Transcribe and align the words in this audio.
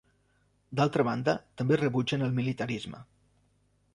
D'altra 0.79 1.05
banda, 1.07 1.35
també 1.61 1.77
rebutgen 1.81 2.27
el 2.29 2.35
militarisme. 2.41 3.05